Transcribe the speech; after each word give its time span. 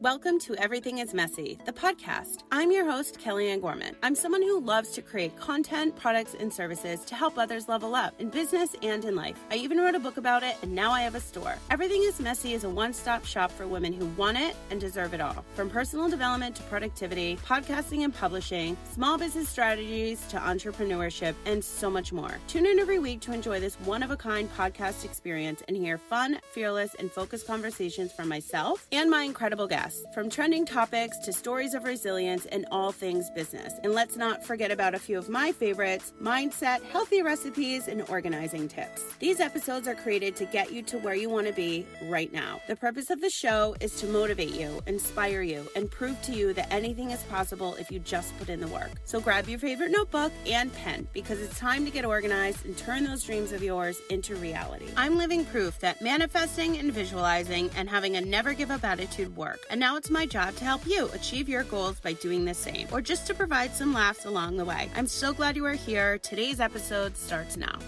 Welcome 0.00 0.38
to 0.40 0.54
Everything 0.54 0.98
is 0.98 1.12
Messy, 1.12 1.58
the 1.66 1.72
podcast. 1.72 2.44
I'm 2.52 2.70
your 2.70 2.88
host, 2.88 3.18
Kellyanne 3.18 3.60
Gorman. 3.60 3.96
I'm 4.04 4.14
someone 4.14 4.42
who 4.42 4.60
loves 4.60 4.90
to 4.90 5.02
create 5.02 5.36
content, 5.36 5.96
products, 5.96 6.36
and 6.38 6.52
services 6.52 7.04
to 7.06 7.16
help 7.16 7.36
others 7.36 7.66
level 7.66 7.96
up 7.96 8.14
in 8.20 8.30
business 8.30 8.76
and 8.84 9.04
in 9.04 9.16
life. 9.16 9.36
I 9.50 9.56
even 9.56 9.78
wrote 9.78 9.96
a 9.96 9.98
book 9.98 10.16
about 10.16 10.44
it, 10.44 10.54
and 10.62 10.72
now 10.72 10.92
I 10.92 11.00
have 11.00 11.16
a 11.16 11.20
store. 11.20 11.56
Everything 11.68 12.04
is 12.04 12.20
Messy 12.20 12.54
is 12.54 12.62
a 12.62 12.70
one 12.70 12.92
stop 12.92 13.24
shop 13.26 13.50
for 13.50 13.66
women 13.66 13.92
who 13.92 14.06
want 14.10 14.38
it 14.38 14.54
and 14.70 14.80
deserve 14.80 15.14
it 15.14 15.20
all. 15.20 15.44
From 15.56 15.68
personal 15.68 16.08
development 16.08 16.54
to 16.54 16.62
productivity, 16.64 17.36
podcasting 17.44 18.04
and 18.04 18.14
publishing, 18.14 18.76
small 18.92 19.18
business 19.18 19.48
strategies 19.48 20.24
to 20.28 20.36
entrepreneurship, 20.36 21.34
and 21.44 21.64
so 21.64 21.90
much 21.90 22.12
more. 22.12 22.38
Tune 22.46 22.66
in 22.66 22.78
every 22.78 23.00
week 23.00 23.18
to 23.22 23.32
enjoy 23.32 23.58
this 23.58 23.74
one 23.80 24.04
of 24.04 24.12
a 24.12 24.16
kind 24.16 24.48
podcast 24.54 25.04
experience 25.04 25.60
and 25.66 25.76
hear 25.76 25.98
fun, 25.98 26.38
fearless, 26.52 26.94
and 27.00 27.10
focused 27.10 27.48
conversations 27.48 28.12
from 28.12 28.28
myself 28.28 28.86
and 28.92 29.10
my 29.10 29.22
incredible 29.22 29.66
guests 29.66 29.87
from 30.12 30.30
trending 30.30 30.64
topics 30.64 31.18
to 31.18 31.32
stories 31.32 31.74
of 31.74 31.84
resilience 31.84 32.46
and 32.46 32.66
all 32.70 32.92
things 32.92 33.30
business. 33.30 33.74
And 33.82 33.92
let's 33.92 34.16
not 34.16 34.44
forget 34.44 34.70
about 34.70 34.94
a 34.94 34.98
few 34.98 35.18
of 35.18 35.28
my 35.28 35.52
favorites 35.52 36.12
mindset, 36.22 36.82
healthy 36.84 37.22
recipes, 37.22 37.88
and 37.88 38.08
organizing 38.08 38.68
tips. 38.68 39.04
These 39.18 39.40
episodes 39.40 39.88
are 39.88 39.94
created 39.94 40.36
to 40.36 40.44
get 40.46 40.72
you 40.72 40.82
to 40.82 40.98
where 40.98 41.14
you 41.14 41.28
want 41.28 41.46
to 41.46 41.52
be 41.52 41.86
right 42.04 42.32
now. 42.32 42.60
The 42.66 42.76
purpose 42.76 43.10
of 43.10 43.20
the 43.20 43.30
show 43.30 43.76
is 43.80 44.00
to 44.00 44.06
motivate 44.06 44.54
you, 44.54 44.82
inspire 44.86 45.42
you, 45.42 45.68
and 45.76 45.90
prove 45.90 46.20
to 46.22 46.32
you 46.32 46.52
that 46.54 46.72
anything 46.72 47.10
is 47.10 47.22
possible 47.24 47.74
if 47.76 47.90
you 47.90 47.98
just 47.98 48.36
put 48.38 48.48
in 48.48 48.60
the 48.60 48.68
work. 48.68 48.90
So 49.04 49.20
grab 49.20 49.48
your 49.48 49.58
favorite 49.58 49.90
notebook 49.90 50.32
and 50.46 50.72
pen 50.72 51.08
because 51.12 51.40
it's 51.40 51.58
time 51.58 51.84
to 51.84 51.90
get 51.90 52.04
organized 52.04 52.64
and 52.64 52.76
turn 52.76 53.04
those 53.04 53.24
dreams 53.24 53.52
of 53.52 53.62
yours 53.62 53.98
into 54.10 54.36
reality. 54.36 54.86
I'm 54.96 55.16
living 55.16 55.44
proof 55.44 55.78
that 55.80 56.02
manifesting 56.02 56.78
and 56.78 56.92
visualizing 56.92 57.70
and 57.76 57.88
having 57.88 58.16
a 58.16 58.20
never 58.20 58.54
give 58.54 58.70
up 58.70 58.84
attitude 58.84 59.36
work. 59.36 59.60
And 59.70 59.77
now 59.78 59.96
it's 59.96 60.10
my 60.10 60.26
job 60.26 60.56
to 60.56 60.64
help 60.64 60.86
you 60.86 61.08
achieve 61.12 61.48
your 61.48 61.62
goals 61.64 62.00
by 62.00 62.12
doing 62.14 62.44
the 62.44 62.54
same, 62.54 62.88
or 62.90 63.00
just 63.00 63.26
to 63.28 63.34
provide 63.34 63.72
some 63.74 63.94
laughs 63.94 64.24
along 64.24 64.56
the 64.56 64.64
way. 64.64 64.90
I'm 64.96 65.06
so 65.06 65.32
glad 65.32 65.54
you 65.54 65.64
are 65.66 65.74
here. 65.74 66.18
Today's 66.18 66.58
episode 66.58 67.16
starts 67.16 67.56
now. 67.56 67.78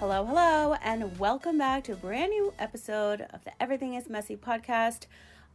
Hello, 0.00 0.24
hello, 0.24 0.74
and 0.82 1.18
welcome 1.18 1.56
back 1.56 1.84
to 1.84 1.92
a 1.92 1.96
brand 1.96 2.30
new 2.30 2.52
episode 2.58 3.22
of 3.30 3.44
the 3.44 3.52
Everything 3.62 3.94
is 3.94 4.10
Messy 4.10 4.36
podcast. 4.36 5.06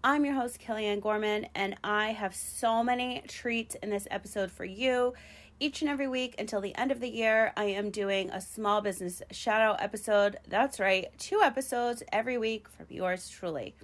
I'm 0.03 0.25
your 0.25 0.33
host, 0.33 0.59
Kellyanne 0.59 1.01
Gorman, 1.01 1.47
and 1.53 1.75
I 1.83 2.11
have 2.11 2.33
so 2.33 2.83
many 2.83 3.21
treats 3.27 3.75
in 3.75 3.89
this 3.89 4.07
episode 4.09 4.49
for 4.49 4.65
you 4.65 5.13
each 5.61 5.81
and 5.81 5.89
every 5.91 6.07
week 6.07 6.33
until 6.39 6.59
the 6.59 6.75
end 6.75 6.91
of 6.91 6.99
the 6.99 7.07
year, 7.07 7.53
I 7.55 7.65
am 7.65 7.91
doing 7.91 8.31
a 8.31 8.41
small 8.41 8.81
business 8.81 9.21
shout 9.29 9.61
out 9.61 9.79
episode. 9.79 10.39
That's 10.47 10.79
right, 10.79 11.07
two 11.19 11.39
episodes 11.43 12.01
every 12.11 12.39
week 12.39 12.67
from 12.67 12.87
yours 12.89 13.29
truly. 13.29 13.75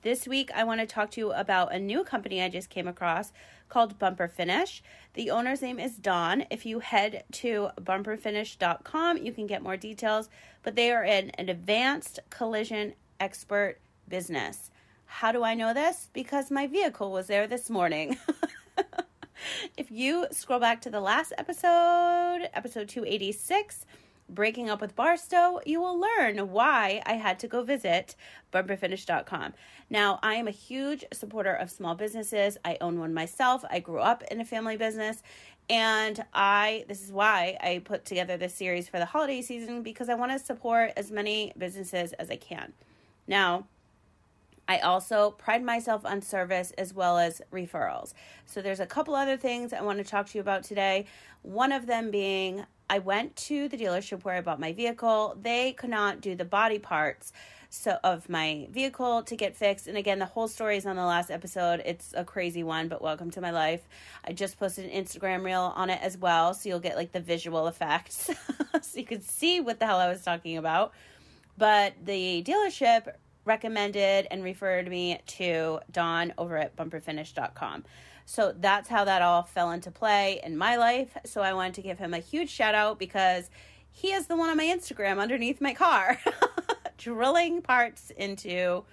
This 0.00 0.26
week, 0.26 0.50
I 0.54 0.64
want 0.64 0.80
to 0.80 0.86
talk 0.86 1.10
to 1.12 1.20
you 1.20 1.32
about 1.32 1.74
a 1.74 1.78
new 1.78 2.02
company 2.02 2.42
I 2.42 2.48
just 2.48 2.70
came 2.70 2.88
across 2.88 3.32
called 3.68 3.98
Bumper 3.98 4.26
Finish. 4.26 4.82
The 5.12 5.30
owner's 5.30 5.60
name 5.60 5.78
is 5.78 5.96
Don. 5.96 6.46
If 6.50 6.64
you 6.64 6.78
head 6.78 7.24
to 7.32 7.68
bumperfinish.com, 7.78 9.18
you 9.18 9.32
can 9.32 9.46
get 9.46 9.62
more 9.62 9.76
details, 9.76 10.30
but 10.62 10.76
they 10.76 10.90
are 10.92 11.04
an, 11.04 11.28
an 11.36 11.50
advanced 11.50 12.20
collision 12.30 12.94
expert 13.20 13.80
business. 14.08 14.70
How 15.04 15.32
do 15.32 15.44
I 15.44 15.52
know 15.52 15.74
this? 15.74 16.08
Because 16.14 16.50
my 16.50 16.66
vehicle 16.66 17.12
was 17.12 17.26
there 17.26 17.46
this 17.46 17.68
morning. 17.68 18.16
if 19.76 19.90
you 19.90 20.26
scroll 20.30 20.60
back 20.60 20.80
to 20.82 20.90
the 20.90 21.00
last 21.00 21.32
episode, 21.38 22.48
episode 22.54 22.88
286, 22.88 23.84
Breaking 24.28 24.68
Up 24.68 24.80
with 24.80 24.94
Barstow, 24.94 25.60
you 25.64 25.80
will 25.80 25.98
learn 25.98 26.50
why 26.50 27.02
I 27.06 27.14
had 27.14 27.38
to 27.40 27.48
go 27.48 27.62
visit 27.62 28.14
bumperfinish.com. 28.52 29.54
Now, 29.90 30.18
I 30.22 30.34
am 30.34 30.48
a 30.48 30.52
huge 30.52 31.04
supporter 31.12 31.54
of 31.54 31.70
small 31.70 31.94
businesses. 31.94 32.58
I 32.64 32.76
own 32.80 32.98
one 32.98 33.14
myself. 33.14 33.64
I 33.70 33.80
grew 33.80 34.00
up 34.00 34.22
in 34.30 34.40
a 34.40 34.44
family 34.44 34.76
business. 34.76 35.22
And 35.70 36.24
I, 36.32 36.84
this 36.88 37.02
is 37.02 37.12
why 37.12 37.56
I 37.60 37.80
put 37.84 38.04
together 38.04 38.36
this 38.36 38.54
series 38.54 38.88
for 38.88 38.98
the 38.98 39.04
holiday 39.04 39.42
season 39.42 39.82
because 39.82 40.08
I 40.08 40.14
want 40.14 40.32
to 40.32 40.38
support 40.38 40.92
as 40.96 41.10
many 41.10 41.52
businesses 41.56 42.12
as 42.14 42.30
I 42.30 42.36
can. 42.36 42.72
Now, 43.26 43.66
I 44.68 44.78
also 44.78 45.30
pride 45.30 45.64
myself 45.64 46.04
on 46.04 46.20
service 46.20 46.72
as 46.76 46.92
well 46.92 47.16
as 47.16 47.40
referrals. 47.50 48.12
So 48.44 48.60
there's 48.60 48.80
a 48.80 48.86
couple 48.86 49.14
other 49.14 49.38
things 49.38 49.72
I 49.72 49.80
want 49.80 49.98
to 49.98 50.04
talk 50.04 50.28
to 50.28 50.38
you 50.38 50.42
about 50.42 50.62
today. 50.62 51.06
One 51.42 51.72
of 51.72 51.86
them 51.86 52.10
being 52.10 52.66
I 52.90 53.00
went 53.00 53.36
to 53.36 53.68
the 53.68 53.76
dealership 53.76 54.24
where 54.24 54.34
I 54.34 54.40
bought 54.40 54.60
my 54.60 54.72
vehicle. 54.72 55.36
They 55.40 55.72
could 55.72 55.90
not 55.90 56.20
do 56.20 56.34
the 56.34 56.44
body 56.44 56.78
parts 56.78 57.32
so 57.70 57.98
of 58.02 58.30
my 58.30 58.66
vehicle 58.70 59.22
to 59.24 59.36
get 59.36 59.54
fixed. 59.56 59.88
And 59.88 59.98
again, 59.98 60.18
the 60.18 60.26
whole 60.26 60.48
story 60.48 60.78
is 60.78 60.86
on 60.86 60.96
the 60.96 61.04
last 61.04 61.30
episode. 61.30 61.82
It's 61.84 62.14
a 62.16 62.24
crazy 62.24 62.62
one, 62.62 62.88
but 62.88 63.02
welcome 63.02 63.30
to 63.32 63.42
my 63.42 63.50
life. 63.50 63.86
I 64.24 64.32
just 64.32 64.58
posted 64.58 64.90
an 64.90 65.04
Instagram 65.04 65.44
reel 65.44 65.72
on 65.76 65.90
it 65.90 66.00
as 66.02 66.16
well, 66.16 66.54
so 66.54 66.68
you'll 66.68 66.80
get 66.80 66.96
like 66.96 67.12
the 67.12 67.20
visual 67.20 67.66
effects 67.66 68.30
so 68.80 68.98
you 68.98 69.04
can 69.04 69.20
see 69.20 69.60
what 69.60 69.80
the 69.80 69.86
hell 69.86 69.98
I 69.98 70.08
was 70.08 70.22
talking 70.22 70.56
about. 70.56 70.92
But 71.58 71.94
the 72.02 72.42
dealership 72.42 73.12
recommended 73.44 74.26
and 74.30 74.42
referred 74.42 74.88
me 74.88 75.20
to 75.26 75.80
Don 75.90 76.32
over 76.38 76.56
at 76.56 76.76
bumperfinish.com. 76.76 77.84
So 78.24 78.52
that's 78.54 78.88
how 78.88 79.04
that 79.04 79.22
all 79.22 79.42
fell 79.42 79.70
into 79.70 79.90
play 79.90 80.40
in 80.44 80.56
my 80.56 80.76
life. 80.76 81.16
So 81.24 81.40
I 81.40 81.54
wanted 81.54 81.74
to 81.74 81.82
give 81.82 81.98
him 81.98 82.12
a 82.12 82.18
huge 82.18 82.50
shout 82.50 82.74
out 82.74 82.98
because 82.98 83.48
he 83.90 84.12
is 84.12 84.26
the 84.26 84.36
one 84.36 84.50
on 84.50 84.56
my 84.56 84.66
Instagram 84.66 85.18
underneath 85.18 85.60
my 85.60 85.72
car, 85.72 86.20
drilling 86.98 87.62
parts 87.62 88.10
into 88.10 88.84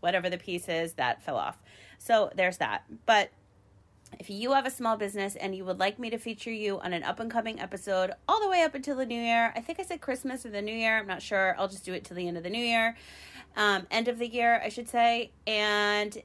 whatever 0.00 0.30
the 0.30 0.38
piece 0.38 0.68
is 0.68 0.92
that 0.92 1.22
fell 1.22 1.36
off. 1.36 1.58
So 1.98 2.30
there's 2.36 2.58
that. 2.58 2.84
But 3.04 3.30
if 4.18 4.30
you 4.30 4.52
have 4.52 4.66
a 4.66 4.70
small 4.70 4.96
business 4.96 5.36
and 5.36 5.54
you 5.54 5.64
would 5.64 5.78
like 5.78 5.98
me 5.98 6.10
to 6.10 6.18
feature 6.18 6.52
you 6.52 6.78
on 6.80 6.92
an 6.92 7.02
up 7.02 7.20
and 7.20 7.30
coming 7.30 7.60
episode 7.60 8.12
all 8.28 8.40
the 8.40 8.48
way 8.48 8.62
up 8.62 8.74
until 8.74 8.96
the 8.96 9.06
new 9.06 9.20
year, 9.20 9.52
I 9.56 9.60
think 9.60 9.80
I 9.80 9.82
said 9.82 10.00
Christmas 10.00 10.46
or 10.46 10.50
the 10.50 10.62
new 10.62 10.74
year. 10.74 10.98
I'm 10.98 11.06
not 11.06 11.22
sure. 11.22 11.54
I'll 11.58 11.68
just 11.68 11.84
do 11.84 11.92
it 11.92 12.04
till 12.04 12.16
the 12.16 12.28
end 12.28 12.36
of 12.36 12.42
the 12.42 12.50
new 12.50 12.64
year 12.64 12.96
um, 13.56 13.86
end 13.90 14.08
of 14.08 14.18
the 14.18 14.28
year, 14.28 14.60
I 14.64 14.68
should 14.68 14.88
say. 14.88 15.30
And 15.46 16.16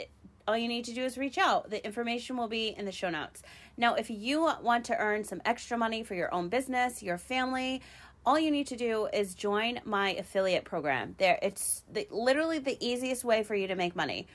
all 0.47 0.57
you 0.57 0.67
need 0.67 0.85
to 0.85 0.93
do 0.93 1.03
is 1.03 1.17
reach 1.17 1.37
out. 1.37 1.69
The 1.69 1.83
information 1.85 2.37
will 2.37 2.47
be 2.47 2.69
in 2.69 2.85
the 2.85 2.91
show 2.91 3.09
notes. 3.09 3.43
Now, 3.77 3.95
if 3.95 4.09
you 4.09 4.51
want 4.61 4.85
to 4.85 4.97
earn 4.97 5.23
some 5.23 5.41
extra 5.45 5.77
money 5.77 6.03
for 6.03 6.15
your 6.15 6.33
own 6.33 6.49
business, 6.49 7.01
your 7.03 7.17
family, 7.17 7.81
all 8.25 8.39
you 8.39 8.51
need 8.51 8.67
to 8.67 8.75
do 8.75 9.07
is 9.13 9.33
join 9.33 9.79
my 9.85 10.11
affiliate 10.11 10.65
program. 10.65 11.15
There, 11.17 11.39
it's 11.41 11.83
the, 11.91 12.07
literally 12.11 12.59
the 12.59 12.77
easiest 12.85 13.23
way 13.23 13.43
for 13.43 13.55
you 13.55 13.67
to 13.67 13.75
make 13.75 13.95
money. 13.95 14.27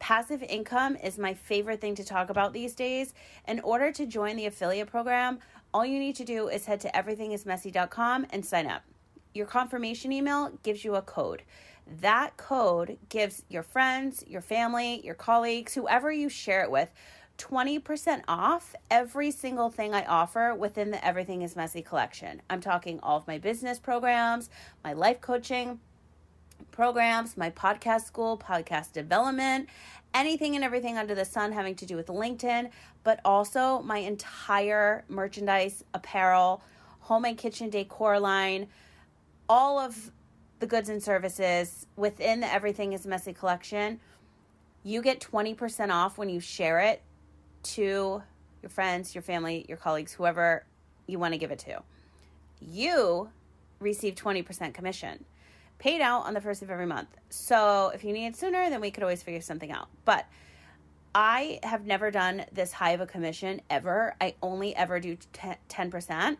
Passive 0.00 0.42
income 0.42 0.96
is 0.96 1.18
my 1.18 1.34
favorite 1.34 1.80
thing 1.80 1.94
to 1.94 2.04
talk 2.04 2.30
about 2.30 2.54
these 2.54 2.74
days. 2.74 3.12
In 3.46 3.60
order 3.60 3.92
to 3.92 4.06
join 4.06 4.34
the 4.34 4.46
affiliate 4.46 4.90
program, 4.90 5.38
all 5.74 5.84
you 5.84 5.98
need 5.98 6.16
to 6.16 6.24
do 6.24 6.48
is 6.48 6.64
head 6.64 6.80
to 6.80 6.90
everythingismessy.com 6.90 8.26
and 8.30 8.44
sign 8.44 8.66
up. 8.66 8.82
Your 9.34 9.46
confirmation 9.46 10.10
email 10.10 10.52
gives 10.62 10.84
you 10.84 10.94
a 10.94 11.02
code. 11.02 11.42
That 12.00 12.36
code 12.38 12.96
gives 13.10 13.44
your 13.48 13.62
friends, 13.62 14.24
your 14.26 14.40
family, 14.40 15.04
your 15.04 15.14
colleagues, 15.14 15.74
whoever 15.74 16.10
you 16.10 16.30
share 16.30 16.64
it 16.64 16.70
with, 16.70 16.90
20% 17.36 18.22
off 18.26 18.74
every 18.90 19.30
single 19.30 19.70
thing 19.70 19.92
I 19.94 20.04
offer 20.04 20.54
within 20.54 20.90
the 20.90 21.04
Everything 21.04 21.42
is 21.42 21.56
Messy 21.56 21.82
collection. 21.82 22.40
I'm 22.48 22.60
talking 22.60 23.00
all 23.02 23.18
of 23.18 23.26
my 23.26 23.38
business 23.38 23.78
programs, 23.78 24.48
my 24.82 24.94
life 24.94 25.20
coaching 25.20 25.80
programs, 26.70 27.36
my 27.36 27.50
podcast 27.50 28.02
school, 28.02 28.38
podcast 28.38 28.92
development, 28.92 29.68
anything 30.14 30.54
and 30.54 30.64
everything 30.64 30.98
under 30.98 31.14
the 31.14 31.24
sun 31.24 31.52
having 31.52 31.74
to 31.76 31.86
do 31.86 31.96
with 31.96 32.06
LinkedIn, 32.06 32.70
but 33.04 33.20
also 33.24 33.80
my 33.82 33.98
entire 33.98 35.04
merchandise, 35.08 35.84
apparel, 35.94 36.62
home 37.00 37.24
and 37.24 37.38
kitchen 37.38 37.70
decor 37.70 38.18
line, 38.18 38.68
all 39.48 39.78
of 39.78 40.12
the 40.60 40.66
goods 40.66 40.88
and 40.88 41.02
services 41.02 41.86
within 41.96 42.40
the 42.40 42.52
Everything 42.52 42.92
is 42.92 43.06
Messy 43.06 43.32
collection, 43.32 44.00
you 44.82 45.02
get 45.02 45.20
20% 45.20 45.90
off 45.90 46.18
when 46.18 46.28
you 46.28 46.40
share 46.40 46.80
it 46.80 47.02
to 47.62 48.22
your 48.62 48.70
friends, 48.70 49.14
your 49.14 49.22
family, 49.22 49.64
your 49.68 49.76
colleagues, 49.76 50.12
whoever 50.12 50.64
you 51.06 51.18
want 51.18 51.34
to 51.34 51.38
give 51.38 51.50
it 51.50 51.58
to. 51.60 51.82
You 52.60 53.30
receive 53.78 54.14
20% 54.14 54.74
commission 54.74 55.24
paid 55.80 56.00
out 56.00 56.26
on 56.26 56.34
the 56.34 56.40
first 56.40 56.62
of 56.62 56.70
every 56.70 56.86
month. 56.86 57.08
So 57.28 57.90
if 57.92 58.04
you 58.04 58.12
need 58.12 58.26
it 58.26 58.36
sooner, 58.36 58.70
then 58.70 58.80
we 58.80 58.92
could 58.92 59.02
always 59.02 59.24
figure 59.24 59.40
something 59.40 59.72
out. 59.72 59.88
But 60.04 60.26
I 61.12 61.58
have 61.64 61.84
never 61.84 62.12
done 62.12 62.44
this 62.52 62.70
high 62.70 62.92
of 62.92 63.00
a 63.00 63.06
commission 63.06 63.60
ever. 63.68 64.14
I 64.20 64.36
only 64.40 64.76
ever 64.76 65.00
do 65.00 65.16
10% 65.68 66.36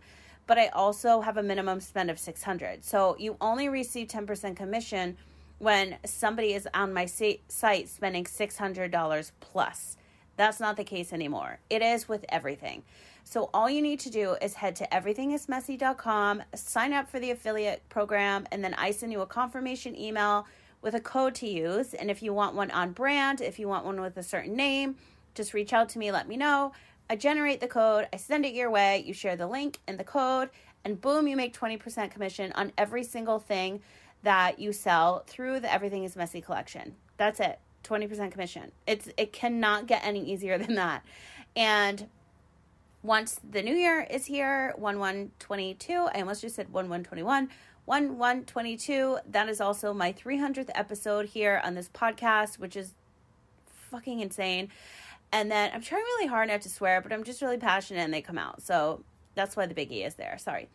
but 0.47 0.59
I 0.59 0.67
also 0.69 1.21
have 1.21 1.37
a 1.37 1.45
minimum 1.45 1.79
spend 1.79 2.11
of 2.11 2.19
600. 2.19 2.85
So 2.85 3.15
you 3.21 3.37
only 3.41 3.69
receive 3.69 4.09
10% 4.09 4.57
commission 4.57 5.17
when 5.59 5.99
somebody 6.05 6.55
is 6.55 6.67
on 6.75 6.93
my 6.93 7.07
site 7.07 7.41
spending 7.89 8.25
$600 8.25 9.31
plus. 9.39 9.97
That's 10.37 10.59
not 10.59 10.77
the 10.77 10.83
case 10.83 11.13
anymore. 11.13 11.61
It 11.71 11.83
is 11.83 12.09
with 12.09 12.25
everything. 12.29 12.83
So 13.25 13.51
all 13.55 13.71
you 13.71 13.83
need 13.83 14.01
to 14.01 14.11
do 14.11 14.37
is 14.43 14.55
head 14.55 14.77
to 14.77 14.89
everythingismessy.com, 14.89 16.43
sign 16.55 16.93
up 16.93 17.09
for 17.09 17.21
the 17.21 17.31
affiliate 17.31 17.89
program, 17.89 18.47
and 18.51 18.65
then 18.65 18.75
I 18.75 18.91
send 18.91 19.13
you 19.13 19.21
a 19.21 19.27
confirmation 19.27 19.97
email 19.97 20.47
with 20.83 20.95
a 20.95 21.01
code 21.01 21.35
to 21.37 21.49
use. 21.49 21.95
And 21.95 22.11
if 22.11 22.23
you 22.23 22.33
want 22.33 22.55
one 22.55 22.71
on 22.71 22.93
brand, 22.93 23.41
if 23.41 23.59
you 23.59 23.69
want 23.69 23.85
one 23.85 24.01
with 24.01 24.17
a 24.17 24.23
certain 24.23 24.55
name, 24.55 24.97
just 25.35 25.55
reach 25.55 25.73
out 25.73 25.89
to 25.91 25.99
me, 25.99 26.11
let 26.11 26.29
me 26.29 26.37
know. 26.37 26.73
I 27.09 27.17
generate 27.17 27.61
the 27.61 27.69
code, 27.69 28.09
I 28.13 28.17
send 28.17 28.45
it 28.45 28.55
your 28.55 28.71
way, 28.71 29.03
you 29.05 29.13
share 29.13 29.37
the 29.37 29.47
link 29.47 29.79
and 29.87 29.99
the 29.99 30.05
code, 30.05 30.51
and 30.85 31.01
boom, 31.01 31.27
you 31.27 31.37
make 31.37 31.57
20% 31.57 32.11
commission 32.11 32.53
on 32.53 32.73
every 32.79 33.05
single 33.05 33.39
thing 33.39 33.81
that 34.23 34.59
you 34.59 34.73
sell 34.73 35.25
through 35.27 35.61
the 35.61 35.73
Everything 35.73 36.05
is 36.05 36.17
Messy 36.17 36.41
collection. 36.41 36.95
That's 37.17 37.41
it. 37.41 37.59
20% 37.85 38.31
commission. 38.31 38.71
It's 38.87 39.09
it 39.17 39.33
cannot 39.33 39.87
get 39.87 40.05
any 40.05 40.25
easier 40.25 40.59
than 40.59 40.75
that. 40.75 41.05
And 41.57 42.09
once 43.03 43.41
the 43.49 43.63
new 43.63 43.75
year 43.75 44.07
is 44.11 44.27
here, 44.27 44.75
1 44.77 44.99
1 44.99 45.31
22, 45.39 46.09
I 46.15 46.21
almost 46.21 46.43
just 46.43 46.57
said 46.57 46.73
1 46.73 46.89
1 46.89 47.05
21. 47.05 47.49
1 47.87 48.19
1 48.19 48.45
22, 48.45 49.19
that 49.31 49.49
is 49.49 49.61
also 49.61 49.95
my 49.95 50.13
300th 50.13 50.71
episode 50.75 51.27
here 51.27 51.61
on 51.65 51.75
this 51.75 51.89
podcast, 51.89 52.59
which 52.59 52.77
is 52.77 52.95
fucking 53.91 54.21
insane. 54.21 54.69
And 55.33 55.51
then 55.51 55.71
I'm 55.73 55.81
trying 55.81 56.03
really 56.03 56.27
hard 56.27 56.49
not 56.49 56.61
to 56.63 56.69
swear, 56.69 57.01
but 57.01 57.13
I'm 57.13 57.25
just 57.25 57.41
really 57.41 57.57
passionate 57.57 58.01
and 58.01 58.13
they 58.13 58.21
come 58.21 58.39
out. 58.39 58.63
So 58.63 59.05
that's 59.35 59.57
why 59.57 59.67
the 59.67 59.75
biggie 59.75 60.07
is 60.07 60.15
there. 60.15 60.37
Sorry. 60.39 60.69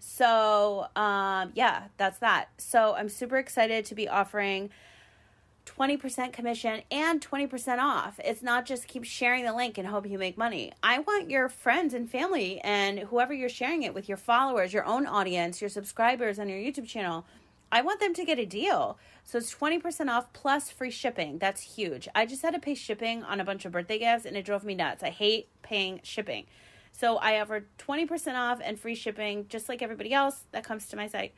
So, 0.00 0.86
um, 0.96 1.52
yeah, 1.54 1.84
that's 1.96 2.18
that. 2.18 2.48
So 2.58 2.94
I'm 2.94 3.08
super 3.08 3.36
excited 3.36 3.84
to 3.86 3.94
be 3.94 4.08
offering 4.08 4.70
20% 5.68 6.32
commission 6.32 6.82
and 6.90 7.20
20% 7.20 7.78
off. 7.78 8.18
It's 8.24 8.42
not 8.42 8.66
just 8.66 8.88
keep 8.88 9.04
sharing 9.04 9.44
the 9.44 9.52
link 9.52 9.78
and 9.78 9.86
hope 9.86 10.08
you 10.08 10.18
make 10.18 10.38
money. 10.38 10.72
I 10.82 10.98
want 11.00 11.30
your 11.30 11.48
friends 11.48 11.94
and 11.94 12.10
family 12.10 12.60
and 12.62 12.98
whoever 12.98 13.34
you're 13.34 13.48
sharing 13.48 13.82
it 13.82 13.94
with, 13.94 14.08
your 14.08 14.16
followers, 14.16 14.72
your 14.72 14.84
own 14.84 15.06
audience, 15.06 15.60
your 15.60 15.70
subscribers 15.70 16.38
on 16.38 16.48
your 16.48 16.58
YouTube 16.58 16.88
channel. 16.88 17.26
I 17.70 17.82
want 17.82 18.00
them 18.00 18.14
to 18.14 18.24
get 18.24 18.38
a 18.38 18.46
deal. 18.46 18.98
So 19.24 19.38
it's 19.38 19.54
20% 19.54 20.08
off 20.08 20.32
plus 20.32 20.70
free 20.70 20.90
shipping. 20.90 21.38
That's 21.38 21.60
huge. 21.60 22.08
I 22.14 22.24
just 22.24 22.42
had 22.42 22.54
to 22.54 22.60
pay 22.60 22.74
shipping 22.74 23.22
on 23.22 23.40
a 23.40 23.44
bunch 23.44 23.64
of 23.66 23.72
birthday 23.72 23.98
gifts 23.98 24.24
and 24.24 24.36
it 24.36 24.44
drove 24.44 24.64
me 24.64 24.74
nuts. 24.74 25.02
I 25.02 25.10
hate 25.10 25.48
paying 25.62 26.00
shipping. 26.02 26.46
So 26.92 27.18
I 27.18 27.40
offer 27.40 27.66
20% 27.78 28.34
off 28.34 28.60
and 28.64 28.80
free 28.80 28.94
shipping 28.94 29.46
just 29.48 29.68
like 29.68 29.82
everybody 29.82 30.14
else 30.14 30.44
that 30.52 30.64
comes 30.64 30.88
to 30.88 30.96
my 30.96 31.06
site. 31.06 31.34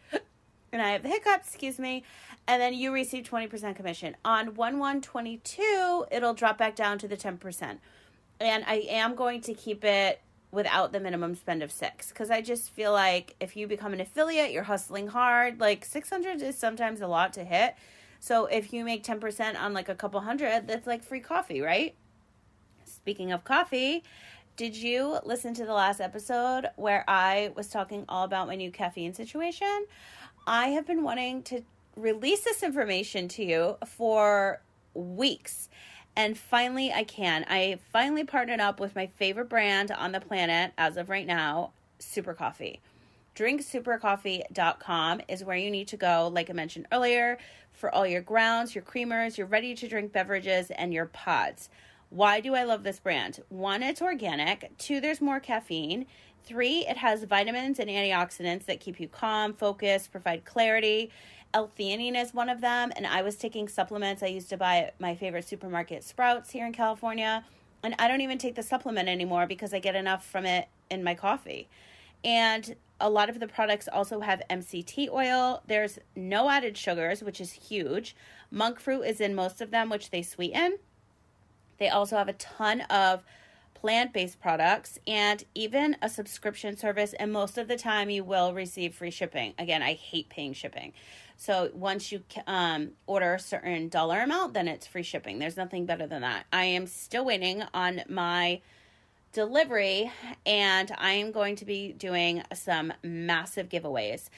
And 0.73 0.81
I 0.83 0.91
have 0.91 1.03
the 1.03 1.09
hiccups, 1.09 1.49
excuse 1.49 1.79
me, 1.79 2.05
and 2.47 2.61
then 2.61 2.75
you 2.75 2.93
receive 2.93 3.25
20% 3.25 3.77
commission. 3.77 4.17
On 4.25 4.55
1122, 4.55 6.07
it'll 6.11 6.35
drop 6.35 6.59
back 6.59 6.75
down 6.75 6.99
to 6.99 7.09
the 7.09 7.17
10%. 7.17 7.79
And 8.41 8.65
I 8.67 8.87
am 8.89 9.15
going 9.15 9.41
to 9.43 9.55
keep 9.55 9.85
it 9.85 10.21
without 10.53 10.93
the 10.93 11.01
minimum 11.01 11.35
spend 11.37 11.63
of 11.63 11.71
6 11.71 12.11
cuz 12.13 12.29
I 12.29 12.41
just 12.41 12.71
feel 12.71 12.93
like 12.93 13.37
if 13.39 13.57
you 13.57 13.69
become 13.69 13.93
an 13.93 14.01
affiliate, 14.01 14.51
you're 14.51 14.65
hustling 14.65 15.09
hard. 15.09 15.61
Like 15.61 15.85
600 15.85 16.43
is 16.43 16.59
sometimes 16.59 17.01
a 17.01 17.07
lot 17.07 17.33
to 17.35 17.45
hit. 17.45 17.75
So 18.19 18.47
if 18.47 18.73
you 18.73 18.85
make 18.85 19.05
10% 19.05 19.61
on 19.61 19.73
like 19.73 19.89
a 19.89 19.95
couple 19.95 20.21
hundred, 20.21 20.67
that's 20.67 20.87
like 20.87 21.03
free 21.03 21.21
coffee, 21.21 21.61
right? 21.61 21.95
Speaking 22.85 23.33
of 23.33 23.45
coffee, 23.45 24.03
did 24.57 24.77
you 24.77 25.19
listen 25.25 25.55
to 25.55 25.65
the 25.65 25.73
last 25.73 26.01
episode 26.01 26.69
where 26.77 27.03
I 27.09 27.51
was 27.57 27.69
talking 27.69 28.05
all 28.09 28.25
about 28.25 28.47
my 28.47 28.57
new 28.57 28.71
caffeine 28.71 29.15
situation? 29.15 29.87
I 30.47 30.69
have 30.69 30.87
been 30.87 31.03
wanting 31.03 31.43
to 31.45 31.63
release 31.97 32.43
this 32.43 32.63
information 32.63 33.29
to 33.29 33.45
you 33.45 33.77
for 33.87 34.61
weeks. 34.95 35.69
And 36.17 36.37
finally, 36.37 36.93
I 36.93 37.05
can. 37.05 37.45
I 37.49 37.79
finally 37.93 38.25
partnered 38.25 38.61
up 38.61 38.81
with 38.81 38.97
my 38.97 39.07
favorite 39.07 39.49
brand 39.49 39.91
on 39.91 40.13
the 40.13 40.21
planet 40.21 40.73
as 40.77 40.97
of 40.97 41.09
right 41.09 41.27
now, 41.27 41.73
Super 41.99 42.35
Coffee. 42.35 42.81
DrinkSuperCoffee.com 43.37 45.21
is 45.29 45.45
where 45.45 45.57
you 45.57 45.71
need 45.71 45.89
to 45.89 45.97
go, 45.97 46.29
like 46.33 46.51
I 46.51 46.53
mentioned 46.53 46.89
earlier, 46.93 47.39
for 47.73 47.95
all 47.95 48.07
your 48.07 48.21
grounds, 48.23 48.75
your 48.75 48.83
creamers, 48.83 49.39
your 49.39 49.47
ready 49.47 49.75
to 49.75 49.89
drink 49.89 50.13
beverages, 50.13 50.71
and 50.73 50.93
your 50.93 51.07
pods. 51.07 51.71
Why 52.11 52.41
do 52.41 52.57
I 52.57 52.65
love 52.65 52.83
this 52.83 52.99
brand? 52.99 53.41
One, 53.49 53.85
it's 53.85 54.03
organic. 54.03 54.77
Two, 54.79 55.01
there's 55.01 55.21
more 55.21 55.39
caffeine. 55.39 56.07
Three, 56.45 56.87
it 56.87 56.97
has 56.97 57.25
vitamins 57.25 57.79
and 57.79 57.89
antioxidants 57.89 58.67
that 58.67 58.81
keep 58.81 58.99
you 58.99 59.09
calm, 59.09 59.53
focused, 59.53 60.11
provide 60.11 60.45
clarity. 60.45 61.11
L-theanine 61.53 62.21
is 62.21 62.33
one 62.33 62.49
of 62.49 62.61
them, 62.61 62.93
and 62.97 63.07
I 63.07 63.23
was 63.23 63.37
taking 63.37 63.69
supplements 63.69 64.23
I 64.23 64.27
used 64.27 64.49
to 64.51 64.57
buy 64.57 64.79
at 64.79 65.01
my 65.01 65.15
favorite 65.15 65.49
supermarket, 65.49 66.05
Sprouts, 66.05 66.51
here 66.51 66.67
in 66.67 66.73
California, 66.73 67.45
and 67.83 67.95
I 67.99 68.09
don't 68.09 68.21
even 68.21 68.39
take 68.39 68.55
the 68.55 68.63
supplement 68.63 69.09
anymore 69.09 69.47
because 69.47 69.75
I 69.75 69.79
get 69.79 69.97
enough 69.97 70.25
from 70.25 70.47
it 70.47 70.69
in 70.91 71.03
my 71.03 71.15
coffee. 71.15 71.69
And 72.25 72.77
a 73.01 73.09
lot 73.09 73.31
of 73.31 73.41
the 73.41 73.49
products 73.49 73.89
also 73.91 74.21
have 74.21 74.43
MCT 74.51 75.09
oil. 75.11 75.63
There's 75.67 75.99
no 76.15 76.51
added 76.51 76.77
sugars, 76.77 77.23
which 77.23 77.41
is 77.41 77.53
huge. 77.53 78.15
Monk 78.51 78.79
fruit 78.79 79.03
is 79.03 79.21
in 79.21 79.35
most 79.35 79.61
of 79.61 79.71
them, 79.71 79.89
which 79.89 80.11
they 80.11 80.23
sweeten. 80.23 80.77
They 81.79 81.89
also 81.89 82.17
have 82.17 82.29
a 82.29 82.35
ton 82.35 82.83
of 82.83 83.25
plant 83.81 84.13
based 84.13 84.39
products, 84.41 84.99
and 85.07 85.43
even 85.55 85.97
a 86.03 86.09
subscription 86.09 86.77
service. 86.77 87.15
And 87.19 87.33
most 87.33 87.57
of 87.57 87.67
the 87.67 87.77
time, 87.77 88.11
you 88.11 88.25
will 88.25 88.53
receive 88.53 88.95
free 88.95 89.11
shipping. 89.11 89.55
Again, 89.59 89.83
I 89.83 89.95
hate 89.95 90.29
paying 90.29 90.53
shipping. 90.53 90.93
So 91.39 91.71
once 91.73 92.13
you 92.13 92.23
um, 92.47 92.91
order 93.07 93.35
a 93.35 93.39
certain 93.39 93.89
dollar 93.89 94.21
amount, 94.21 94.53
then 94.53 94.69
it's 94.69 94.87
free 94.87 95.03
shipping. 95.03 95.39
There's 95.39 95.57
nothing 95.57 95.87
better 95.87 96.07
than 96.07 96.21
that. 96.21 96.45
I 96.53 96.65
am 96.65 96.87
still 96.87 97.25
waiting 97.25 97.63
on 97.73 98.03
my 98.09 98.61
delivery, 99.33 100.13
and 100.45 100.93
I 100.99 101.13
am 101.13 101.33
going 101.33 101.57
to 101.57 101.65
be 101.65 101.93
doing 101.93 102.43
some 102.53 102.93
massive 103.03 103.71
giveaways. 103.71 104.29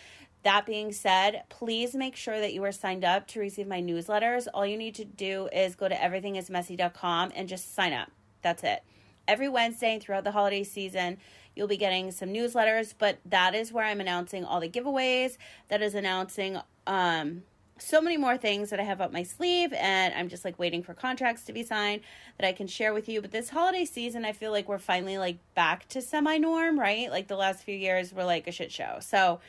That 0.45 0.67
being 0.67 0.93
said, 0.93 1.43
please 1.49 1.95
make 1.95 2.15
sure 2.15 2.39
that 2.39 2.53
you 2.53 2.63
are 2.65 2.73
signed 2.73 3.05
up 3.05 3.27
to 3.29 3.41
receive 3.41 3.67
my 3.67 3.81
newsletters. 3.81 4.47
All 4.55 4.67
you 4.67 4.77
need 4.77 4.95
to 4.97 5.05
do 5.05 5.49
is 5.53 5.75
go 5.75 5.89
to 5.89 5.95
everythingismessy.com 5.95 7.33
and 7.35 7.49
just 7.49 7.75
sign 7.75 7.93
up. 7.93 8.11
That's 8.43 8.63
it 8.63 8.83
every 9.29 9.49
Wednesday 9.49 9.99
throughout 9.99 10.25
the 10.25 10.33
holiday 10.33 10.65
season. 10.65 11.19
You'll 11.55 11.69
be 11.69 11.77
getting 11.77 12.11
some 12.11 12.31
newsletters, 12.31 12.95
but 12.97 13.19
that 13.27 13.55
is 13.55 13.73
where 13.73 13.85
I'm 13.85 14.01
announcing 14.01 14.45
all 14.45 14.61
the 14.61 14.69
giveaways. 14.69 15.37
That 15.69 15.83
is 15.83 15.95
announcing 15.95 16.59
um, 16.87 17.43
so 17.79 18.01
many 18.01 18.17
more 18.17 18.37
things 18.37 18.71
that 18.71 18.81
I 18.81 18.85
have 18.85 19.01
up 19.01 19.13
my 19.13 19.23
sleeve, 19.23 19.73
and 19.73 20.15
I'm 20.15 20.29
just 20.29 20.45
like 20.45 20.59
waiting 20.59 20.83
for 20.83 20.95
contracts 20.95 21.45
to 21.45 21.53
be 21.53 21.63
signed 21.63 22.01
that 22.39 22.47
I 22.47 22.53
can 22.53 22.67
share 22.67 22.95
with 22.95 23.09
you. 23.09 23.21
But 23.21 23.33
this 23.33 23.51
holiday 23.51 23.85
season, 23.85 24.25
I 24.25 24.33
feel 24.33 24.51
like 24.51 24.69
we're 24.69 24.79
finally 24.79 25.19
like 25.19 25.39
back 25.55 25.89
to 25.89 26.01
semi 26.01 26.39
norm, 26.39 26.79
right? 26.79 27.11
Like 27.11 27.29
the 27.29 27.37
last 27.37 27.63
few 27.63 27.77
years 27.77 28.15
were 28.15 28.25
like 28.25 28.47
a 28.47 28.53
shit 28.53 28.73
show. 28.73 28.99
So 29.01 29.41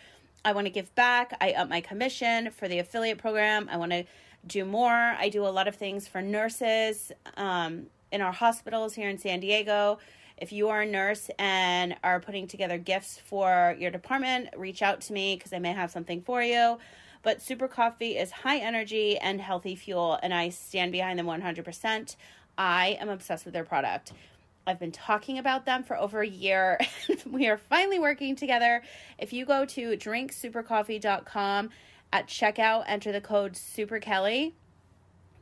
I 0.43 0.51
want 0.51 0.65
to 0.65 0.71
give 0.71 0.93
back. 0.95 1.37
I 1.39 1.51
up 1.51 1.69
my 1.69 1.81
commission 1.81 2.51
for 2.51 2.67
the 2.67 2.79
affiliate 2.79 3.17
program. 3.17 3.69
I 3.71 3.77
want 3.77 3.91
to 3.91 4.03
do 4.45 4.65
more. 4.65 4.91
I 4.91 5.29
do 5.29 5.45
a 5.45 5.49
lot 5.49 5.67
of 5.67 5.75
things 5.75 6.07
for 6.07 6.21
nurses. 6.21 7.11
Um, 7.37 7.87
in 8.13 8.21
our 8.21 8.31
hospitals 8.31 8.93
here 8.93 9.09
in 9.09 9.17
San 9.17 9.39
Diego. 9.39 9.97
If 10.37 10.51
you 10.51 10.69
are 10.69 10.81
a 10.81 10.85
nurse 10.85 11.29
and 11.39 11.95
are 12.03 12.19
putting 12.19 12.47
together 12.47 12.77
gifts 12.77 13.19
for 13.19 13.75
your 13.79 13.91
department, 13.91 14.49
reach 14.55 14.81
out 14.81 15.01
to 15.01 15.13
me 15.13 15.35
because 15.35 15.51
I 15.51 15.59
may 15.59 15.73
have 15.73 15.91
something 15.91 16.21
for 16.21 16.41
you. 16.41 16.77
But 17.23 17.41
Super 17.41 17.67
Coffee 17.67 18.17
is 18.17 18.31
high 18.31 18.59
energy 18.59 19.17
and 19.17 19.41
healthy 19.41 19.75
fuel, 19.75 20.19
and 20.21 20.33
I 20.33 20.49
stand 20.49 20.91
behind 20.91 21.17
them 21.17 21.25
100%. 21.25 22.15
I 22.57 22.97
am 22.99 23.09
obsessed 23.09 23.45
with 23.45 23.53
their 23.53 23.63
product. 23.63 24.13
I've 24.67 24.79
been 24.79 24.91
talking 24.91 25.39
about 25.39 25.65
them 25.65 25.83
for 25.83 25.97
over 25.97 26.21
a 26.21 26.27
year. 26.27 26.79
we 27.25 27.47
are 27.47 27.57
finally 27.57 27.99
working 27.99 28.35
together. 28.35 28.83
If 29.17 29.33
you 29.33 29.45
go 29.45 29.65
to 29.65 29.97
drinksupercoffee.com 29.97 31.69
at 32.11 32.27
checkout, 32.27 32.83
enter 32.87 33.11
the 33.11 33.21
code 33.21 33.57
SUPERKELLY. 33.57 34.53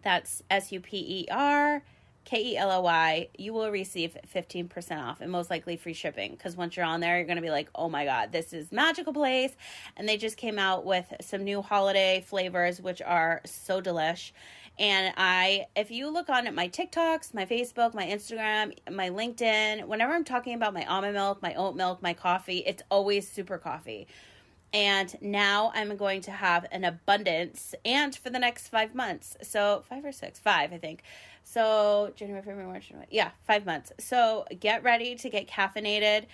That's 0.04 0.42
S 0.50 0.72
U 0.72 0.80
P 0.80 0.98
E 0.98 1.28
R 1.30 1.84
K 2.26 2.52
E 2.52 2.58
L 2.58 2.72
O 2.72 2.82
Y, 2.82 3.30
you 3.38 3.54
will 3.54 3.72
receive 3.72 4.18
15% 4.34 5.00
off 5.02 5.22
and 5.22 5.32
most 5.32 5.50
likely 5.50 5.78
free 5.78 5.94
shipping. 5.94 6.32
Because 6.32 6.56
once 6.56 6.76
you're 6.76 6.86
on 6.86 7.00
there, 7.00 7.18
you're 7.18 7.26
going 7.26 7.38
to 7.38 7.42
be 7.42 7.50
like, 7.50 7.70
oh 7.76 7.90
my 7.90 8.06
God, 8.06 8.32
this 8.32 8.54
is 8.54 8.72
magical 8.72 9.14
place. 9.14 9.56
And 9.98 10.08
they 10.08 10.18
just 10.18 10.38
came 10.38 10.60
out 10.60 10.86
with 10.86 11.12
some 11.22 11.44
new 11.44 11.62
holiday 11.62 12.24
flavors, 12.28 12.82
which 12.82 13.02
are 13.02 13.42
so 13.46 13.82
delish. 13.82 14.32
And 14.80 15.14
I, 15.18 15.66
if 15.76 15.92
you 15.92 16.10
look 16.10 16.30
on 16.30 16.48
at 16.48 16.56
my 16.56 16.70
TikToks, 16.70 17.34
my 17.34 17.46
Facebook, 17.46 17.94
my 17.94 18.06
Instagram, 18.06 18.74
my 18.90 19.10
LinkedIn, 19.10 19.86
whenever 19.86 20.14
I'm 20.14 20.24
talking 20.24 20.54
about 20.54 20.74
my 20.74 20.86
almond 20.86 21.14
milk, 21.14 21.42
my 21.42 21.54
oat 21.56 21.76
milk, 21.76 22.02
my 22.02 22.14
coffee, 22.14 22.64
it's 22.66 22.82
always 22.90 23.30
super 23.30 23.58
coffee. 23.58 24.08
And 24.74 25.16
now 25.22 25.72
I'm 25.76 25.98
going 25.98 26.22
to 26.22 26.32
have 26.32 26.66
an 26.72 26.86
abundance 26.86 27.76
and 27.84 28.16
for 28.16 28.30
the 28.30 28.40
next 28.40 28.70
five 28.70 28.96
months. 28.96 29.36
So, 29.42 29.84
five 29.90 30.06
or 30.06 30.14
six, 30.14 30.40
five, 30.40 30.72
I 30.72 30.78
think. 30.78 31.04
So 31.44 32.14
January, 32.16 32.42
February, 32.42 32.70
March, 32.70 32.88
January. 32.88 33.08
yeah, 33.12 33.32
five 33.46 33.66
months. 33.66 33.92
So 34.00 34.46
get 34.60 34.84
ready 34.84 35.16
to 35.16 35.30
get 35.30 35.48
caffeinated 35.48 36.26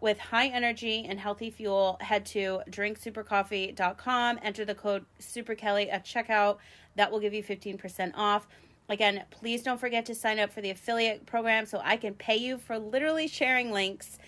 with 0.00 0.18
high 0.18 0.48
energy 0.48 1.06
and 1.08 1.20
healthy 1.20 1.50
fuel. 1.50 1.96
Head 2.00 2.26
to 2.26 2.60
drinksupercoffee.com. 2.70 4.40
Enter 4.42 4.64
the 4.64 4.74
code 4.74 5.04
SuperKelly 5.20 5.92
at 5.92 6.04
checkout. 6.04 6.58
That 6.96 7.10
will 7.12 7.20
give 7.20 7.34
you 7.34 7.42
15% 7.42 8.12
off. 8.14 8.46
Again, 8.88 9.24
please 9.30 9.62
don't 9.62 9.80
forget 9.80 10.04
to 10.06 10.14
sign 10.14 10.38
up 10.38 10.52
for 10.52 10.60
the 10.60 10.70
affiliate 10.70 11.24
program 11.24 11.66
so 11.66 11.80
I 11.82 11.96
can 11.96 12.14
pay 12.14 12.36
you 12.36 12.58
for 12.58 12.78
literally 12.78 13.28
sharing 13.28 13.70
links 13.70 14.18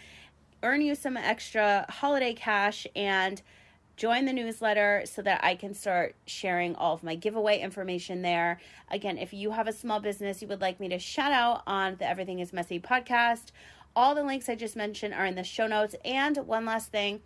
earn 0.66 0.80
you 0.80 0.96
some 0.96 1.16
extra 1.16 1.87
holiday 1.88 2.35
cash 2.35 2.88
and 2.96 3.40
join 3.96 4.25
the 4.25 4.32
newsletter 4.32 5.04
so 5.04 5.23
that 5.23 5.42
I 5.44 5.54
can 5.54 5.73
start 5.73 6.16
sharing 6.26 6.75
all 6.75 6.92
of 6.92 7.04
my 7.04 7.14
giveaway 7.14 7.61
information 7.61 8.23
there. 8.23 8.61
Again, 8.90 9.16
if 9.16 9.32
you 9.32 9.52
have 9.52 9.68
a 9.68 9.73
small 9.73 10.00
business 10.00 10.42
you 10.42 10.49
would 10.49 10.61
like 10.61 10.80
me 10.80 10.88
to 10.88 10.99
shout 10.99 11.30
out 11.30 11.62
on 11.68 11.96
the 12.00 12.08
Everything 12.08 12.40
is 12.40 12.52
Messy 12.52 12.80
podcast, 12.80 13.52
all 13.94 14.16
the 14.16 14.25
links 14.25 14.49
I 14.49 14.56
just 14.56 14.75
mentioned 14.75 15.14
are 15.14 15.25
in 15.25 15.37
the 15.37 15.44
show 15.44 15.68
notes. 15.68 15.94
And 16.04 16.37
one 16.38 16.66
last 16.66 16.90
thing, 16.90 17.23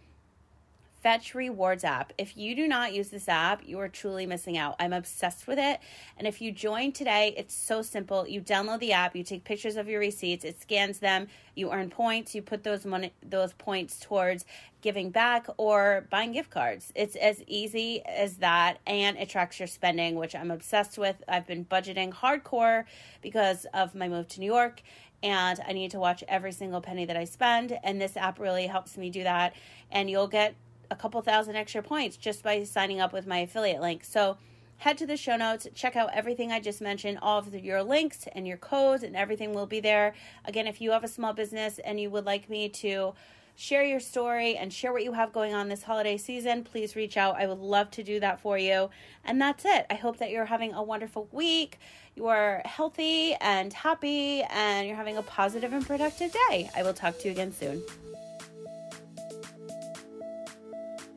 Fetch 1.02 1.34
Rewards 1.34 1.82
app. 1.82 2.12
If 2.18 2.36
you 2.36 2.54
do 2.54 2.68
not 2.68 2.92
use 2.92 3.08
this 3.08 3.28
app, 3.28 3.62
you 3.66 3.78
are 3.80 3.88
truly 3.88 4.26
missing 4.26 4.58
out. 4.58 4.76
I'm 4.78 4.92
obsessed 4.92 5.46
with 5.46 5.58
it. 5.58 5.80
And 6.18 6.26
if 6.26 6.42
you 6.42 6.52
join 6.52 6.92
today, 6.92 7.34
it's 7.38 7.54
so 7.54 7.80
simple. 7.80 8.28
You 8.28 8.42
download 8.42 8.80
the 8.80 8.92
app, 8.92 9.16
you 9.16 9.24
take 9.24 9.44
pictures 9.44 9.76
of 9.76 9.88
your 9.88 10.00
receipts, 10.00 10.44
it 10.44 10.60
scans 10.60 10.98
them, 10.98 11.28
you 11.54 11.70
earn 11.72 11.88
points, 11.88 12.34
you 12.34 12.42
put 12.42 12.64
those 12.64 12.84
money 12.84 13.12
those 13.22 13.54
points 13.54 13.98
towards 13.98 14.44
giving 14.82 15.10
back 15.10 15.46
or 15.56 16.06
buying 16.10 16.32
gift 16.32 16.50
cards. 16.50 16.92
It's 16.94 17.16
as 17.16 17.42
easy 17.46 18.02
as 18.04 18.36
that 18.36 18.78
and 18.86 19.16
it 19.16 19.30
tracks 19.30 19.58
your 19.58 19.68
spending, 19.68 20.16
which 20.16 20.34
I'm 20.34 20.50
obsessed 20.50 20.98
with. 20.98 21.22
I've 21.26 21.46
been 21.46 21.64
budgeting 21.64 22.12
hardcore 22.12 22.84
because 23.22 23.66
of 23.72 23.94
my 23.94 24.08
move 24.08 24.28
to 24.28 24.40
New 24.40 24.52
York 24.52 24.82
and 25.22 25.60
I 25.66 25.72
need 25.72 25.90
to 25.92 25.98
watch 25.98 26.24
every 26.28 26.52
single 26.52 26.80
penny 26.80 27.04
that 27.06 27.16
I 27.16 27.24
spend 27.24 27.78
and 27.82 28.00
this 28.00 28.16
app 28.16 28.38
really 28.38 28.66
helps 28.66 28.96
me 28.96 29.10
do 29.10 29.22
that 29.22 29.54
and 29.90 30.10
you'll 30.10 30.28
get 30.28 30.54
a 30.90 30.96
couple 30.96 31.20
thousand 31.22 31.56
extra 31.56 31.82
points 31.82 32.16
just 32.16 32.42
by 32.42 32.62
signing 32.64 33.00
up 33.00 33.12
with 33.12 33.26
my 33.26 33.38
affiliate 33.38 33.80
link. 33.80 34.04
So 34.04 34.36
head 34.78 34.98
to 34.98 35.06
the 35.06 35.16
show 35.16 35.36
notes, 35.36 35.68
check 35.74 35.96
out 35.96 36.10
everything 36.12 36.50
I 36.50 36.60
just 36.60 36.80
mentioned. 36.80 37.18
All 37.22 37.38
of 37.38 37.50
the, 37.52 37.60
your 37.60 37.82
links 37.82 38.26
and 38.32 38.46
your 38.46 38.56
codes 38.56 39.02
and 39.02 39.14
everything 39.14 39.54
will 39.54 39.66
be 39.66 39.80
there. 39.80 40.14
Again, 40.44 40.66
if 40.66 40.80
you 40.80 40.90
have 40.92 41.04
a 41.04 41.08
small 41.08 41.32
business 41.32 41.78
and 41.80 42.00
you 42.00 42.10
would 42.10 42.24
like 42.24 42.48
me 42.48 42.68
to 42.68 43.14
share 43.56 43.84
your 43.84 44.00
story 44.00 44.56
and 44.56 44.72
share 44.72 44.90
what 44.90 45.04
you 45.04 45.12
have 45.12 45.34
going 45.34 45.52
on 45.52 45.68
this 45.68 45.82
holiday 45.82 46.16
season, 46.16 46.64
please 46.64 46.96
reach 46.96 47.18
out. 47.18 47.36
I 47.36 47.46
would 47.46 47.58
love 47.58 47.90
to 47.90 48.02
do 48.02 48.18
that 48.20 48.40
for 48.40 48.56
you. 48.56 48.88
And 49.22 49.38
that's 49.38 49.66
it. 49.66 49.84
I 49.90 49.94
hope 49.94 50.16
that 50.16 50.30
you're 50.30 50.46
having 50.46 50.72
a 50.72 50.82
wonderful 50.82 51.28
week. 51.30 51.78
You 52.16 52.28
are 52.28 52.62
healthy 52.64 53.34
and 53.34 53.72
happy, 53.72 54.42
and 54.50 54.86
you're 54.86 54.96
having 54.96 55.18
a 55.18 55.22
positive 55.22 55.74
and 55.74 55.86
productive 55.86 56.34
day. 56.48 56.70
I 56.74 56.82
will 56.82 56.94
talk 56.94 57.18
to 57.18 57.26
you 57.26 57.32
again 57.32 57.52
soon. 57.52 57.82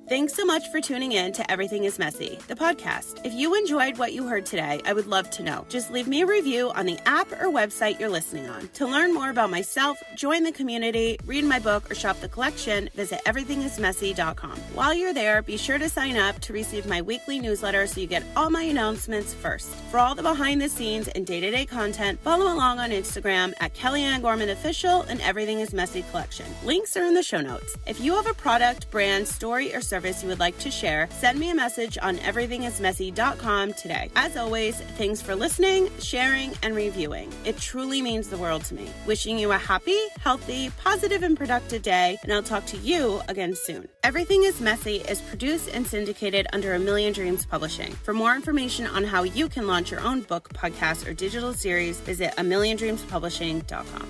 Thanks 0.10 0.33
so 0.33 0.43
much 0.43 0.67
for 0.67 0.81
tuning 0.81 1.13
in 1.13 1.31
to 1.31 1.50
Everything 1.50 1.86
is 1.86 1.98
Messy, 1.98 2.38
the 2.50 2.55
podcast. 2.55 3.25
If 3.25 3.31
you 3.33 3.55
enjoyed 3.55 3.98
what 3.98 4.12
you 4.12 4.27
heard 4.27 4.45
today, 4.45 4.81
I 4.86 4.91
would 4.91 5.07
love 5.07 5.29
to 5.31 5.43
know. 5.43 5.65
Just 5.69 5.91
leave 5.91 6.10
me 6.10 6.22
a 6.24 6.25
review 6.25 6.72
on 6.72 6.86
the 6.86 7.00
app 7.05 7.31
or 7.31 7.45
website 7.45 8.01
you're 8.01 8.10
listening 8.10 8.50
on. 8.50 8.67
To 8.74 8.86
learn 8.86 9.13
more 9.13 9.29
about 9.29 9.50
myself, 9.50 9.98
join 10.13 10.43
the 10.43 10.51
community, 10.51 11.17
read 11.25 11.45
my 11.45 11.57
book, 11.57 11.89
or 11.89 11.95
shop 11.95 12.19
the 12.19 12.27
collection, 12.27 12.89
visit 12.95 13.22
everythingismessy.com. 13.25 14.57
While 14.74 14.93
you're 14.93 15.13
there, 15.13 15.41
be 15.41 15.55
sure 15.55 15.77
to 15.77 15.88
sign 15.88 16.17
up 16.17 16.38
to 16.41 16.53
receive 16.53 16.86
my 16.86 17.01
weekly 17.01 17.39
newsletter 17.39 17.88
so 17.88 18.01
you 18.01 18.07
get 18.07 18.25
all 18.36 18.50
my 18.50 18.63
announcements 18.63 19.33
first. 19.33 19.69
For 19.89 20.00
all 20.00 20.15
the 20.15 20.22
behind 20.22 20.62
the 20.62 20.67
scenes 20.67 21.07
and 21.07 21.25
day 21.25 21.39
to 21.39 21.50
day 21.50 21.65
content, 21.65 22.19
follow 22.19 22.53
along 22.53 22.79
on 22.79 22.89
Instagram 22.89 23.53
at 23.62 23.74
Kellyanne 23.74 24.22
Gorman 24.22 24.50
Official 24.50 25.03
and 25.03 25.22
Everything 25.22 25.62
is 25.62 25.74
Messy 25.74 26.03
Collection. 26.12 26.45
Links 26.65 26.98
are 26.98 27.05
in 27.05 27.13
the 27.13 27.24
show 27.24 27.39
notes. 27.39 27.77
If 27.88 28.01
you 28.01 28.13
have 28.15 28.27
a 28.27 28.33
product, 28.33 28.91
brand, 28.91 29.25
story, 29.25 29.74
or 29.74 29.79
service 29.94 30.24
you 30.24 30.30
would 30.30 30.40
like 30.40 30.58
to 30.60 30.72
share, 30.72 31.08
send 31.12 31.38
me 31.38 31.52
a 31.52 31.56
message 31.56 31.98
on 32.02 32.18
everythingismessy.com 32.18 33.74
today. 33.74 34.10
As 34.16 34.38
always, 34.38 34.76
thanks 34.98 35.22
for 35.22 35.36
listening, 35.36 35.90
sharing, 36.00 36.52
and 36.64 36.76
reviewing. 36.76 37.32
It 37.46 37.58
truly 37.58 38.02
means 38.02 38.28
the 38.28 38.38
world 38.38 38.64
to 38.66 38.74
me. 38.74 38.90
Wishing 39.06 39.38
you 39.38 39.52
a 39.52 39.58
happy, 39.58 40.00
healthy, 40.20 40.72
positive, 40.84 41.22
and 41.22 41.38
productive 41.38 41.82
day, 41.84 42.18
and 42.24 42.34
I'll 42.34 42.42
talk 42.42 42.66
to 42.68 42.78
you 42.78 43.22
again 43.28 43.54
soon. 43.56 43.88
Everything 44.04 44.44
is 44.44 44.60
Messy 44.60 44.98
is 45.14 45.22
produced 45.22 45.70
and 45.70 45.86
syndicated 45.86 46.48
under 46.54 46.74
A 46.74 46.80
Million 46.80 47.14
Dreams 47.14 47.46
Publishing. 47.46 47.92
For 48.04 48.14
more 48.14 48.36
information 48.36 48.88
on 48.88 49.04
how 49.04 49.24
you 49.24 49.48
can 49.48 49.68
launch 49.68 49.92
your 49.92 50.02
own 50.02 50.22
book, 50.22 50.50
podcast, 50.54 51.08
or 51.08 51.14
digital 51.14 51.54
series, 51.54 52.00
visit 52.00 52.34
a 52.38 52.44
million 52.44 52.78
dreams 52.78 52.94
milliondreamspublishing.com. 53.04 54.10